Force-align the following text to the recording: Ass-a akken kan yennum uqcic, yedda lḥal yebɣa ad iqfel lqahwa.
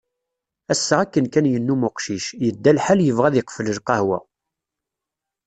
Ass-a 0.71 0.95
akken 1.03 1.25
kan 1.33 1.45
yennum 1.51 1.81
uqcic, 1.89 2.25
yedda 2.43 2.71
lḥal 2.77 2.99
yebɣa 3.03 3.27
ad 3.29 3.35
iqfel 3.41 3.67
lqahwa. 3.77 4.19